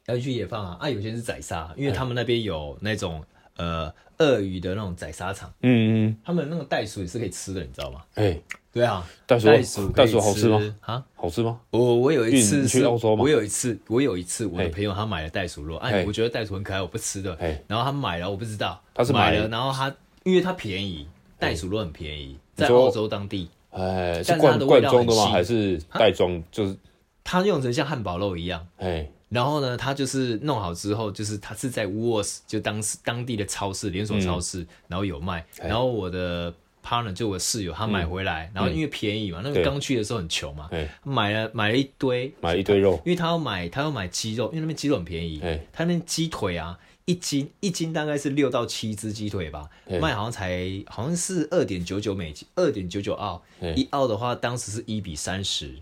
[0.07, 0.77] 要去野放啊。
[0.81, 3.25] 啊，有些是宰杀，因为他们那边有那种
[3.57, 8.05] 呃鳄鱼的那种宰杀场，嗯嗯，他们那个袋鼠也是可以吃的，你知道吗？
[8.15, 8.39] 哎。
[8.75, 10.61] 对啊，袋鼠袋鼠好吃吗？
[10.81, 11.61] 啊，好吃吗？
[11.71, 13.23] 我我有一次去澳洲吗？
[13.23, 17.39] 我有一次，我有一次，我的朋友他买了袋鼠肉，哎，我觉得袋鼠很可爱，我不吃的。
[17.69, 21.07] 然后他买了，我不知道，他是买了，然后他因为他便宜，
[21.39, 25.27] 袋鼠肉很便宜，在澳洲当地，哎，是罐罐装的吗？
[25.27, 26.43] 还是袋装？
[26.51, 26.77] 就是
[27.23, 36.53] 他用成像汉堡肉一样，哎，然后呢，他就是弄好之后，就是他是在 Woolworths 就当时当地的超市连锁超市，然后有卖，然后我的。
[36.85, 40.69] Partner 就我室友，他买回来，然后因为便宜嘛，那个刚去的时候很穷嘛，
[41.03, 45.43] 买了买了一堆，买了一堆肉，因为他要买他要买鸡肉，因为那边鸡肉很便宜，
[45.73, 49.69] 他那鸡腿啊，一斤一斤大概是六到七只鸡腿吧，
[50.01, 53.43] 卖好像才好像是二点九九美金，二点九九澳，
[53.75, 55.75] 一澳的话当时是一比三十，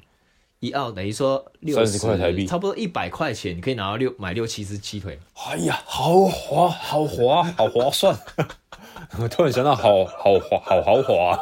[0.61, 8.17] 一澳等于说六十块台币，差不多一百块钱，你可以拿到六买六七只鸡腿，哎呀，好划好划好划算。
[9.19, 11.39] 我 突然想到好，好好豪好豪华，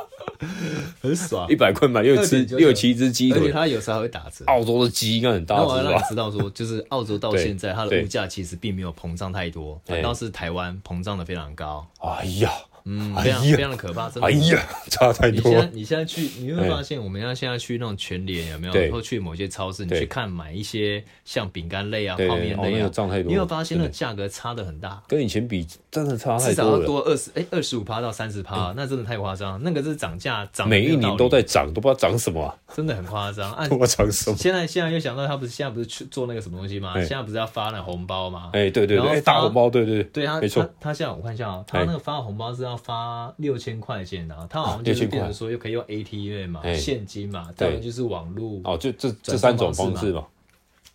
[1.01, 4.45] 很爽，一百块买六只六七只鸡腿，而且它有时候还会打折。
[4.47, 5.69] 澳洲的鸡应该很大只吧？
[5.69, 11.87] 我让你知道说，就是澳洲到现在它的物价其实并没有膨胀太多，反倒是台湾膨胀的非常高。
[12.01, 12.51] 哎呀。
[12.93, 14.27] 嗯，非常非常的可怕，真的。
[14.27, 15.41] 哎呀，差太多。
[15.41, 18.75] 你现在你现在去，你会发现，我们要现在去那种全联有没有？
[18.75, 22.91] 然后去某些超市，你去看买一些像饼干类啊、泡面类啊，
[23.25, 26.51] 你有发现那价格差的很大，跟以前比真的差太多了。
[26.51, 29.61] 至少要多二十哎，二十五趴到三十趴，那真的太夸张。
[29.63, 33.55] 那个是涨价涨，每一年都在涨，都不知道涨什么，真的很夸张。
[33.69, 34.37] 不知道涨什么。
[34.37, 36.95] 现在现在又想到他不是现在不是去做那个什么东西吗？
[36.95, 38.51] 现在不是要发那红包吗？
[38.53, 40.69] 哎，对对对，大红包，对对对，他没错。
[40.81, 43.61] 他现在我看一下啊，他那个发红包是要发六。
[43.61, 50.25] 千块钱啊，他好像就是变成说又可以用 ATM 嘛，现金嘛，当然就是网络哦，就这这三种方式嘛。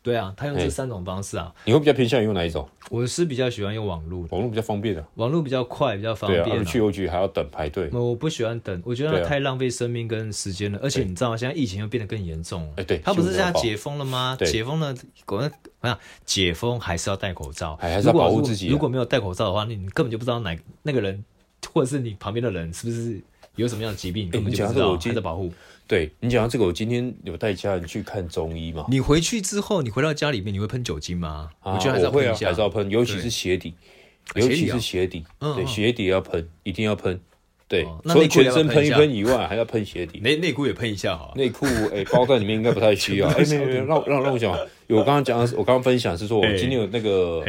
[0.02, 1.54] 对啊，他用这三种方式啊。
[1.66, 2.68] 你会比较偏向于用哪一种？
[2.90, 6.44] 我是比较喜欢用网络，网络比较方便的，网络比较快，比较方便。
[6.44, 7.90] 对啊，去邮局还要等排队。
[7.92, 10.80] 我不喜欢等，我觉得太浪费生命跟时间了。
[10.82, 11.38] 而且你知道吗？
[11.38, 12.72] 现在疫情又变得更严重。
[12.78, 14.38] 哎，对，他不是现在解封了吗？
[14.40, 14.96] 解封了，
[15.26, 18.68] 果然，我想解封还是要戴口罩，还是要保护自己。
[18.68, 21.26] 如果没有戴口罩的话，那你根本就不知道哪那个人，
[21.76, 23.20] 或者是你旁边的人是不是
[23.58, 24.98] 有什么样的疾病，根本就不知道。
[24.98, 25.52] 还在保护。
[25.86, 28.86] 对你讲到这个，我今天有带家人去看中医嘛？
[28.90, 31.50] 你回去之后，你回到家里面，你会喷酒精吗？
[31.60, 33.74] 啊、我觉得还是要喷一下，还是要喷，尤其是鞋底，
[34.36, 37.20] 尤其是鞋底，啊、对，鞋底要喷，一定要喷。
[37.68, 40.20] 对，除了全身喷一喷以外，还要喷鞋底。
[40.20, 41.34] 内内裤也喷一下哈。
[41.36, 43.28] 内裤哎，包在里面应该不太需要。
[43.36, 44.52] 哎，没有没有，让让让我讲，
[44.88, 47.44] 我刚刚讲的，我刚刚分享是说，我今天有那个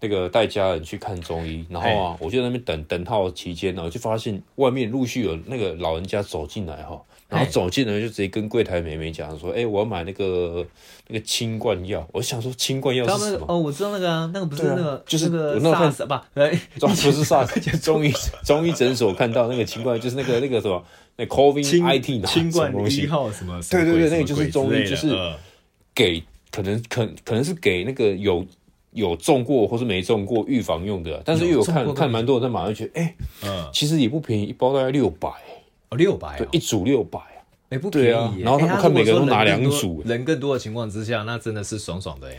[0.00, 7.00] 那个带家人去看中医，然后啊，我就在那边等等号期间呢，我就发现外面陆续有那个老人家走进来哈。
[7.28, 10.66] 然后走进来就直接跟柜台妹妹讲说：“哎，我要买那个
[11.08, 13.44] 那个清冠药。”我想说清冠药是什么？
[13.46, 16.26] 哦，我知道那个啊，那个不是那个，就是那个 SARS 吧？
[16.32, 18.10] 哎， 不是 SARS，中医
[18.46, 20.82] 中医诊所看到那个清冠，就是那个那个什么
[21.16, 23.60] 那 COVID nineteen 清冠一号什么？
[23.70, 25.14] 对对对，那个就是中医，就是
[25.94, 28.42] 给可能可可能是给那个有
[28.98, 31.22] 有中过或是没中过预防用的。
[31.24, 35.28] 但是因为我看看蛮多人在马上觉得，哎，嗯，其实也不便宜，一包大概六百。
[35.90, 37.18] 哦，六百，对，一组六百，
[37.70, 38.42] 哎，不便宜。
[38.42, 42.36] 然后他们看每个人都拿两组，人更多的情况之下，那真的是爽爽的哎。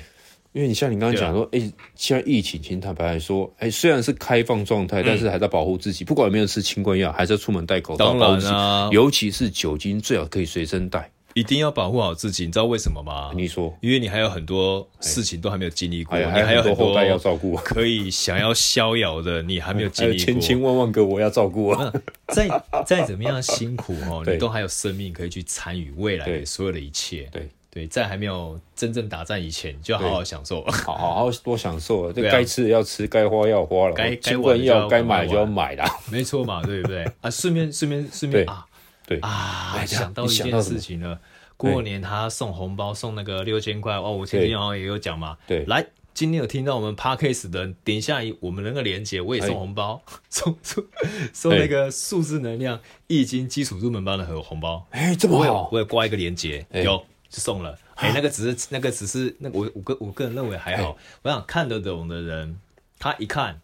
[0.54, 1.60] 因为你像你刚刚讲说，哎，
[1.96, 6.06] 现在疫情，其实坦白来说，哎，虽然是开放状态，但是还在保护自己。
[6.06, 11.10] 不管有没有吃清冠药，还是要出门戴口罩，当然啊，尤其是酒精，最好可以随身带。
[11.40, 13.32] 一定要保护好自己，你知道为什么吗？
[13.34, 21.94] 你说，因为你还有很多事情都还没有经历过，你还有很多后代要照顾，可以想要逍遥的，你还没有经历过，千千万万个我要照顾啊！
[22.28, 22.50] 再
[22.86, 27.30] 再怎么样辛苦哦，你都还有生命可以去参与未来的所有的一切。
[27.32, 27.48] 对。
[27.72, 32.10] 对，在还没有真正打仗以前，就要好好享受，好好好多享受。
[32.12, 37.06] 这该吃的要吃，该花要花了，该该玩要该买就要买啦， 没错嘛，对不对？
[37.22, 38.66] 啊，顺便顺便顺便啊，
[39.10, 41.20] 对啊，想到一件事情了。
[41.58, 45.36] 过年他送红包，送那个六千块哦，我前天好像也有讲嘛。
[45.48, 50.86] 对，来，今天有听到我们 Podcast 的人，点一下我们那个链接，我也送红包， 送送
[51.34, 54.86] 送那个数字能量易经基础入门班的红包。
[54.92, 57.76] 哎，这么好，我也挂一个链接，有就送了。
[57.96, 62.60] 哎，那个只是那个只是那我我个我个人认为还好，我想看得懂的人，
[63.00, 63.60] 他一看。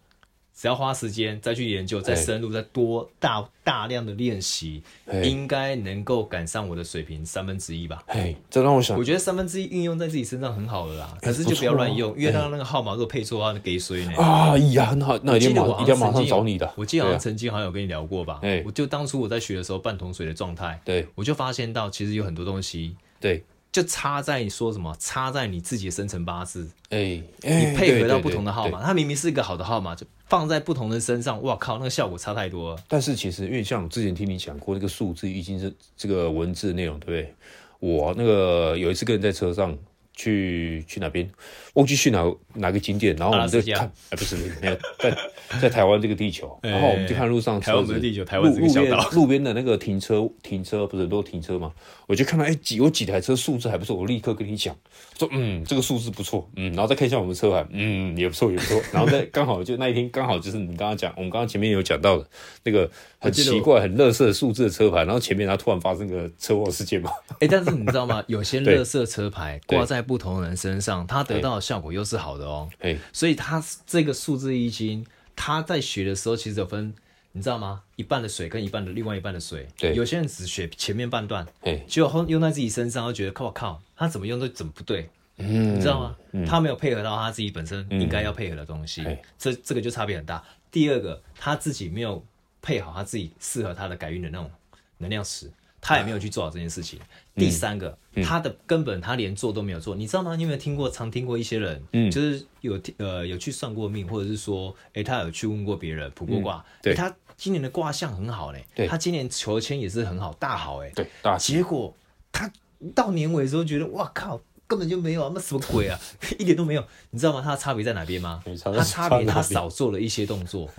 [0.58, 4.82] 只要花时间再去研究，再深入，再多大大量的练习，
[5.22, 8.02] 应该能够赶上我的水平三分之一吧。
[8.06, 11.18] 嘿，这让我想，我觉得三分之一运用在自己身上很好了啦。
[11.20, 14.12] 可是就不要乱用，因为他那个号码如果配错的话，那给谁呢。
[14.16, 16.72] 啊呀，很好，那一定马一定要马上找你的。
[16.74, 18.40] 我记得好像曾经好像有跟你聊过吧？
[18.64, 23.44] 我就当初我在学的时候，半桶水的状态，对，我就发现到其实有很多东西，对。
[23.76, 32.82] 就差在你说什么，差在你自己的生辰八字，哎，你配合到不同的号码，它明明是一个好的号码，就放在不同人身上，哇靠，那个效果差太多了。
[32.88, 37.34] 但是其实，因为像我之前听你讲过那个数字，已经是这个文字内容，对不对？
[37.78, 39.76] 我那个有一次跟人在车上。
[40.16, 41.30] 去去哪边？
[41.74, 42.24] 忘记去哪
[42.54, 45.14] 哪个景点，然后我们就看，哎，不是没有在
[45.60, 51.70] 在台湾这个地球，然后我们就看路上车子，地球，台湾路边路边的那个停车停车不是都停车吗？
[52.06, 54.74] 我就看到哎几有几台车数字还不错，我立刻跟你讲
[55.18, 62.26] 说嗯这个数字不错，嗯，然后再看一下我们车牌，嗯也不错也不错，然后再刚好就那一天刚好就是你刚刚讲我们刚刚前面有讲到的
[62.64, 68.24] 那个很奇怪很乐色的数字的车牌，然后前面它突然发生个车祸事件嘛，哎，但是你知道吗？
[68.28, 72.68] 有些 乐色车牌挂在不同的人身上，他得到的效果又是好的哦。
[72.78, 76.94] 嘿所以他这个数字易经，他在学的时候其实有分，
[77.32, 77.82] 你知道吗？
[77.96, 79.66] 一半的水跟一半的另外一半的水。
[79.76, 85.10] 对，有些人只学前面半段，嘿结果用在自己身上，就觉得靠靠，他怎么用都怎么不对。
[85.38, 86.16] 嗯，你知道吗？
[86.32, 90.42] 嗯、他没有配合到他自己本身应该要配合的东西，嗯、这这个就差别很大。
[90.70, 92.24] 第二个，他自己没有
[92.62, 94.50] 配好他自己适合他的改运的那种
[94.98, 95.50] 能量石。
[95.78, 96.98] 他也没有去做好这件事情。
[97.36, 100.36] 第三个，他的根本他连做都没有做，你知道吗？
[100.36, 100.90] 你有没有听过？
[100.90, 111.36] 常听过一些人，就是有呃有去算过命，或者是说，哎，他有去问过别人卜过卦，对，他今年的卦象很好嘞，他今年求签也是很好，大好哎，对，大。
[111.36, 111.94] 结果
[112.32, 112.50] 他
[112.94, 115.98] 到年尾的时候觉得，哇靠，根本就没有啊，那什么鬼啊，
[116.38, 116.84] 一点都没有。
[117.10, 117.40] 你知道吗？
[117.42, 118.42] 他的差别在哪边吗？
[118.64, 120.70] 他差别他少做了一些动作。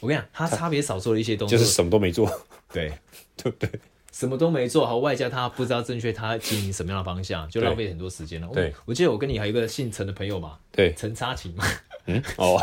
[0.00, 2.28] 我跟你讲，他差别少做了一些动作， 就是什么都没做，
[2.72, 2.92] 对，
[3.36, 3.70] 对 不对？
[4.12, 8.46] 什么都没做好，外加他不知道正确他经营什么样的方向，就浪费很多时间了。
[8.52, 11.64] 对，我记得我跟你还有一个姓陈的朋友嘛，对，陈差琴嘛。
[12.06, 12.60] 嗯，哦，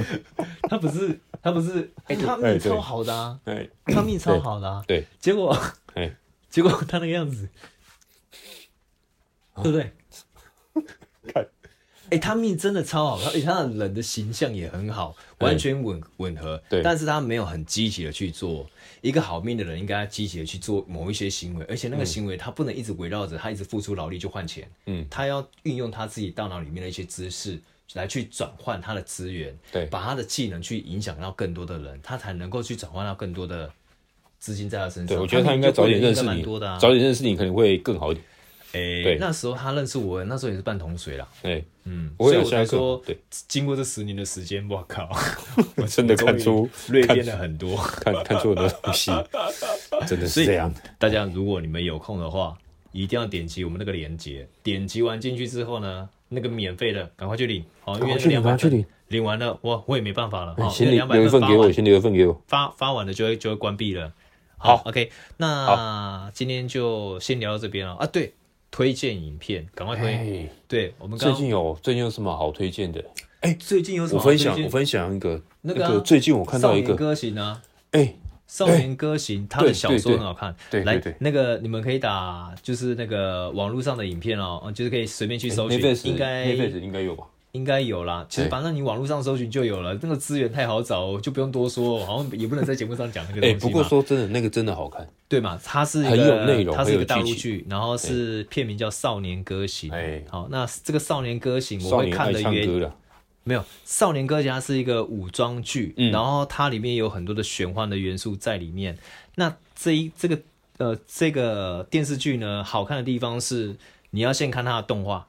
[0.68, 3.40] 他不是他不是，哎，他命超好的啊，
[3.86, 5.56] 他命超好的啊，对，结果，
[6.48, 7.48] 结果他那个样子，
[9.62, 9.90] 对不对？
[12.18, 12.32] 看。
[12.32, 16.62] 哎、欸，他命真的超好，而且他的人的形象也很好，完全吻吻合。
[16.68, 18.66] 对，但是他没有很积极的去做。
[19.00, 24.66] 一个好命的人应该积极的去做某一些行为，而且那个行为他不能一直围绕着他一直付出劳力就换钱。
[24.86, 27.60] 嗯，他要运用他自己大脑里面的一些知识
[27.92, 33.70] 来去转换他的资源，对，把他的技能去影响到更多的人，他才能够去转换到更多的
[34.38, 35.08] 资金在他身上。
[35.08, 38.24] 对，我觉得他应该早点认识你，啊、早点认识你可能会更好一点。
[38.74, 41.26] 哎、欸，那时候他认识我，那时候也是半桶水啦。
[41.40, 45.08] 对，嗯，所以我才说，对，经过这十年的时间，我靠，
[45.76, 49.12] 我真的看出蜕变了很多，看看出很多东西，
[50.06, 50.72] 真的是这样。
[50.98, 52.58] 大家如果你们有空的话，
[52.90, 64.12] 一定要点击我们那个链接，点击完进去之后呢，那个免费的赶快去领，好，因为两百领，领完了我我也没办法了，好，先留一份给我，先留一份给我，发发完了就会就会关闭了。
[64.56, 67.94] 好，OK，那今天就先聊到这边了。
[67.96, 68.32] 啊，对。
[68.74, 70.04] 推荐影片，赶快推！
[70.12, 73.00] 欸、对我们最近有最近有什么好推荐的？
[73.38, 74.50] 哎、欸，最近有什么好推荐？
[74.50, 77.62] 我分享我分享一个那个、啊、最近我看到一个《少年歌行》啊，
[77.92, 78.06] 哎、欸，
[78.48, 80.52] 《少年歌行》他的小说很好看。
[80.72, 87.24] 对对对，来那个你们可以打，就是那个网络上的影片哦，就是可以随便去搜寻，欸、应该应该有吧。
[87.54, 93.56] 应该有啦，其实反正你网络上搜寻就有了，欸、那个资源太好找，就不用多说，好像也不能在节目上讲那个东西。
[93.56, 95.56] 不过说真的，那个真的好看，对嘛？
[95.62, 99.88] 它是一个很有内容，它是一个大陆剧，然后是片名叫《少年歌行》。
[99.94, 102.90] 哎、欸，好，那这个《少年歌行》我会看的原因，
[103.44, 108.98] 没有《少年歌行》它是一个武装剧，嗯、然后它里面有很多的玄幻的元素在里面。
[109.36, 110.40] 那这一这个
[110.78, 113.76] 呃这个电视剧呢，好看的地方是
[114.10, 115.28] 你要先看它的动画。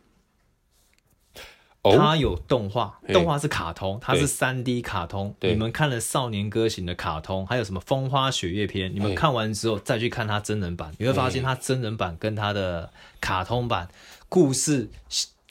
[1.91, 5.35] 它有动画，动画是卡通，它是三 D 卡通。
[5.41, 8.89] 你们看了《少年歌行》的卡通，还有什么《风花雪月篇》？
[8.93, 13.87] 你们看完之后再去看它真人版，你会发现它真人版跟它的卡通版
[14.29, 14.89] 故事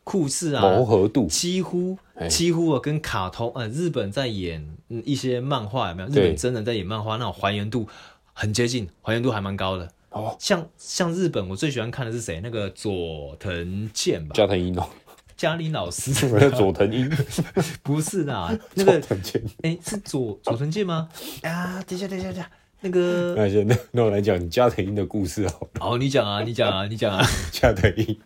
[0.03, 6.09] 故事啊，磨合度几乎几乎啊跟卡通，呃，日本在演一些漫画有没有？
[6.09, 7.89] 日本真人在演漫画那种还原度
[8.33, 9.91] 很接近，还原度还蛮高的。
[10.11, 12.41] 哦，像像日本，我最喜欢看的是谁？
[12.41, 14.33] 那个佐藤健吧？
[14.35, 14.89] 加藤鹰哦。
[15.37, 16.13] 嘉玲老师，
[16.57, 17.11] 佐藤英
[17.83, 18.93] 不是啦，那个
[19.63, 21.09] 哎、欸、是佐佐藤健吗？
[21.43, 25.69] 啊，等一下等一下等一下，那个那先那那我来讲加藤英的故事好。
[25.79, 27.27] 好，你讲啊，你讲啊，你讲啊。
[27.51, 28.17] 加藤鹰，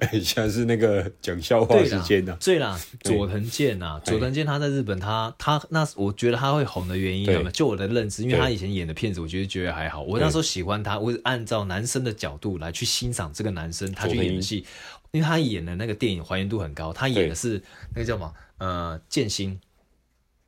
[0.00, 2.36] 哎、欸，现在是那个讲笑话时间呢。
[2.40, 10.02] 对啦，佐藤健呐，佐藤健他在日本他，他他那我觉得他会红的原因，就我的认知，因为他以前演的片子，我觉得觉得还好。
[10.02, 14.64] 我那时候喜欢他，我是按照男生的角度来去欣赏这个男生，他去演的戏。
[15.12, 17.62] 因为他演的那个电影还原度很高，他演的是
[17.94, 18.34] 那个叫什么？
[18.58, 19.60] 呃，剑心。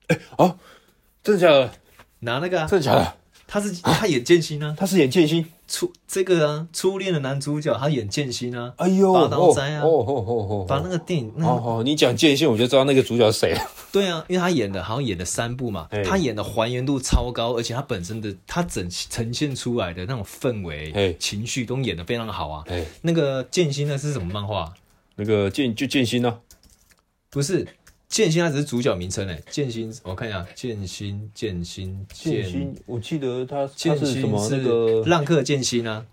[0.08, 0.58] 哎、欸，哦，
[1.22, 1.72] 真的假的？
[2.20, 2.66] 拿那个、啊？
[2.66, 3.16] 真的假的？
[3.55, 4.74] 他是他演剑心呢？
[4.76, 5.46] 他是演剑心。
[5.68, 8.74] 初这个啊，初恋的男主角，他演剑心啊。
[8.78, 9.82] 哎呦，拔刀斋啊。
[9.84, 11.32] 哦哦哦哦，把那个电影。
[11.36, 13.61] 哦哦，你讲剑心，我就知道那个主角是谁了。
[13.92, 22.64] 对啊，因为他演的好像演了三部嘛，他演的还原度超高，而且他本身的他整呈现出来的那种氛围、情绪都演的非常好啊。
[23.02, 24.74] 那个剑心那是什么漫画？
[25.14, 26.40] 那个剑就剑心呢？
[27.30, 27.64] 不是
[28.14, 29.42] 剑心，它只是主角名称哎。
[29.50, 32.72] 剑心，我看一下，剑心，剑心，剑心。
[32.86, 34.48] 我记得它剑心是什么？
[34.52, 36.06] 那个浪客剑心啊，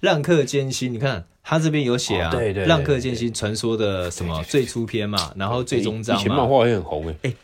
[0.00, 0.92] 浪客剑心。
[0.92, 6.20] 你看它这边有写啊，对对，浪客剑心传说的什么最初篇嘛，然后最终章嘛。
[6.20, 7.34] 以前漫画也很红诶。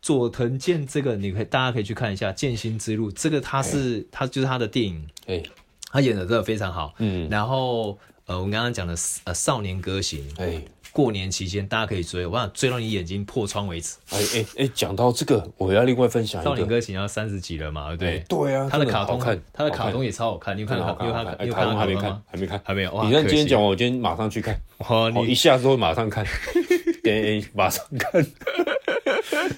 [0.00, 5.42] 佐藤健这个你可以大家可以去看一下《剑心之路》，这个他是他就是他的电影，哎，
[5.90, 6.94] 他演的真的非常好。
[7.00, 7.98] 嗯，然后。
[8.26, 8.92] 呃，我们刚刚讲的
[9.24, 10.62] 呃《少年歌行》，哎，
[10.92, 13.96] 过年期间大家可以追，我想追到你眼睛破窗为止。
[14.10, 18.24] 哎哎哎，讲到这个，我要另外分享一个《少年歌行》要三十集了嘛，对不对？
[18.28, 19.18] 对啊，他的卡通，
[19.52, 20.96] 他的卡通也超好看，你有看到？
[21.00, 21.36] 你有看？
[21.40, 21.76] 你有看？
[21.76, 23.04] 还没看，还没看，还没有。
[23.04, 24.60] 你看今天讲完，我今天马上去看。
[24.78, 26.24] 哦，你一下子会马上看，
[27.04, 28.24] 哎，马上看。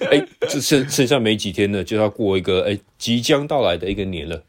[0.09, 4.41] 哎，这剩剩下没几天了，就要过一个哎即将到来的一个年了。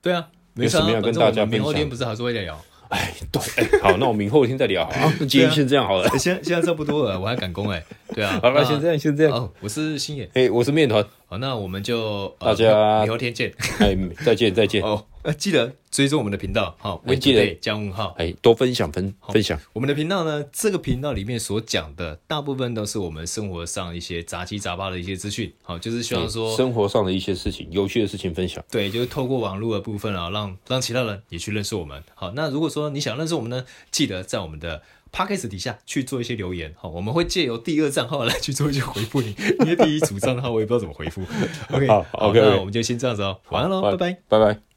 [0.00, 1.48] 对啊，没什么要跟大家分享。
[1.48, 2.62] 明后天不是还是会聊？
[2.94, 4.84] 哎，对，哎，好，那我明后天再聊。
[4.86, 6.08] 好，那今天先这样好了。
[6.16, 7.82] 现现在差不多了，我还赶工哎。
[8.14, 9.32] 对啊，好了，先这样，先这样。
[9.32, 11.04] 哦，我是星野，哎，我是面团。
[11.26, 13.52] 好，那我们就大家明后天见。
[13.80, 14.80] 哎，再见，再见。
[14.80, 19.58] 哦，记得追踪我们的频道，好，记得加问号，哎，多分享分分享。
[19.72, 28.62] 我们的频道呢，这个频道里面所讲的大部分都是我们生活上一些杂七杂八的一些资讯，好，就是希望说生活上的一些事情、有趣的事情分享。
[28.70, 32.02] 对，就是透过网络的部分啊，让让其他人也去认识我们。
[32.14, 41.22] 好，那如果说你想认识我们呢，记得在我们的 Podcast 底下去做一些留言，好，我们会借由第二账号来去做一些回复你， 因为第一组账号我也不知道怎么回复。
[41.70, 44.73] OK，好，OK，那我们就先这样子哦，晚安喽，拜拜，拜拜。